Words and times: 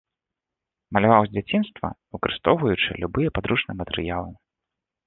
Маляваў 0.95 1.23
з 1.27 1.31
дзяцінства, 1.35 1.87
выкарыстоўваючы 2.17 2.89
любыя 3.05 3.29
падручныя 3.39 3.79
матэрыялы. 3.85 4.31